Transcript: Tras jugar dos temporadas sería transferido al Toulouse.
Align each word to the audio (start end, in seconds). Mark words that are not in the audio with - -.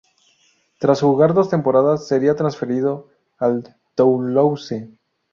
Tras 0.79 1.01
jugar 1.01 1.35
dos 1.35 1.49
temporadas 1.51 2.07
sería 2.07 2.35
transferido 2.35 3.11
al 3.37 3.75
Toulouse. 3.93 4.89